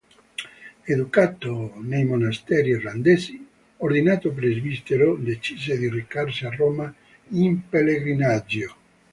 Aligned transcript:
Educato 0.93 1.73
nei 1.81 2.05
monasteri 2.05 2.69
irlandesi, 2.71 3.45
ordinato 3.77 4.31
presbitero 4.31 5.15
decise 5.15 5.77
di 5.77 5.89
recarsi 5.91 6.43
a 6.43 6.49
Roma 6.49 6.91
in 7.35 7.69
pellegrinaggio. 7.69 8.75